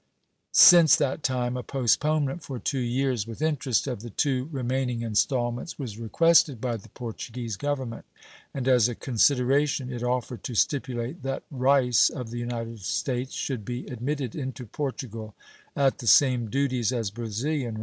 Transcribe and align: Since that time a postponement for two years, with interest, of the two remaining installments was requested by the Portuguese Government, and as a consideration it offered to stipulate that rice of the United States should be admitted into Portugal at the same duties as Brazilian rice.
Since 0.51 0.95
that 0.95 1.21
time 1.21 1.55
a 1.55 1.61
postponement 1.61 2.41
for 2.41 2.57
two 2.57 2.79
years, 2.79 3.27
with 3.27 3.39
interest, 3.39 3.85
of 3.85 4.01
the 4.01 4.09
two 4.09 4.49
remaining 4.51 5.03
installments 5.03 5.77
was 5.77 5.99
requested 5.99 6.59
by 6.59 6.77
the 6.77 6.89
Portuguese 6.89 7.55
Government, 7.55 8.03
and 8.51 8.67
as 8.67 8.89
a 8.89 8.95
consideration 8.95 9.93
it 9.93 10.01
offered 10.01 10.43
to 10.45 10.55
stipulate 10.55 11.21
that 11.21 11.43
rice 11.51 12.09
of 12.09 12.31
the 12.31 12.39
United 12.39 12.79
States 12.79 13.33
should 13.35 13.63
be 13.63 13.85
admitted 13.85 14.35
into 14.35 14.65
Portugal 14.65 15.35
at 15.75 15.99
the 15.99 16.07
same 16.07 16.49
duties 16.49 16.91
as 16.91 17.11
Brazilian 17.11 17.75
rice. 17.75 17.79